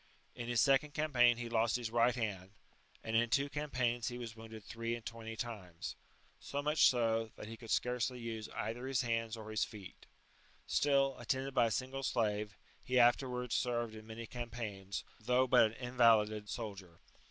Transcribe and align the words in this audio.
In 0.33 0.47
his 0.47 0.59
second 0.59 0.95
campaign 0.95 1.37
he 1.37 1.47
lost 1.47 1.75
his 1.75 1.91
right 1.91 2.15
hand; 2.15 2.53
and 3.03 3.15
in 3.15 3.29
two 3.29 3.49
campaigns 3.49 4.07
he 4.07 4.17
was 4.17 4.35
wounded 4.35 4.63
three 4.63 4.95
and 4.95 5.05
twenty 5.05 5.35
times; 5.35 5.95
so 6.39 6.59
much 6.63 6.89
so, 6.89 7.29
that 7.35 7.47
he 7.47 7.55
could 7.55 7.69
scarcely 7.69 8.19
use 8.19 8.49
either 8.55 8.87
his 8.87 9.01
hands 9.01 9.37
or 9.37 9.51
his 9.51 9.63
feet; 9.63 10.07
still, 10.65 11.15
attended 11.19 11.53
by 11.53 11.67
a 11.67 11.69
single 11.69 12.01
slave, 12.01 12.57
he 12.81 12.97
afterwards 12.97 13.53
served 13.53 13.93
in 13.93 14.07
many 14.07 14.25
campaigns, 14.25 15.03
though 15.19 15.45
but 15.45 15.65
an 15.65 15.73
invalided 15.73 16.49
soldier. 16.49 16.99